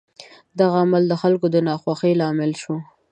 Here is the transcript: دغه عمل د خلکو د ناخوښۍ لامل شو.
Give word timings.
دغه 0.59 0.75
عمل 0.83 1.03
د 1.07 1.13
خلکو 1.21 1.45
د 1.51 1.55
ناخوښۍ 1.67 2.13
لامل 2.21 2.51
شو. 2.61 2.75